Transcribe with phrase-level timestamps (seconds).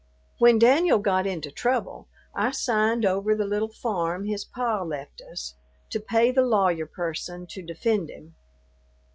[0.39, 5.53] When Danyul got into trouble, I signed over the little farm his pa left us,
[5.91, 8.33] to pay the lawyer person to defend him.